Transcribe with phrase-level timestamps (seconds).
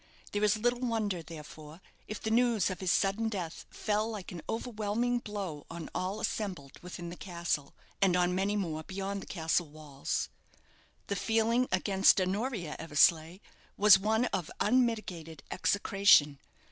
[0.31, 4.41] There is little wonder, therefore, if the news of his sudden death fell like an
[4.49, 9.69] overwhelming blow on all assembled within the castle, and on many more beyond the castle
[9.69, 10.29] walls.
[11.05, 13.41] The feeling against Honoria Eversleigh
[13.77, 16.39] was one of unmitigated execration.